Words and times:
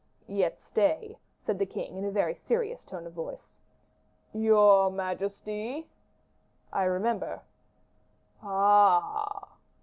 "Yet, 0.27 0.59
stay," 0.59 1.19
said 1.37 1.59
the 1.59 1.65
king, 1.67 1.95
in 1.95 2.03
a 2.03 2.09
very 2.09 2.33
serious 2.33 2.83
tone 2.85 3.05
of 3.05 3.13
voice. 3.13 3.53
"Your 4.33 4.89
majesty?" 4.89 5.89
"I 6.73 6.85
remember." 6.85 7.43
"Ah!" 8.41 9.57